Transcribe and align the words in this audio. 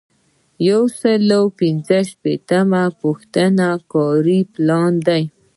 یو 0.69 0.81
سل 0.99 1.23
او 1.39 1.45
پنځه 1.59 1.97
شپیتمه 2.09 2.83
پوښتنه 3.01 3.67
کاري 3.93 4.39
پلان 4.53 4.93
دی. 5.07 5.23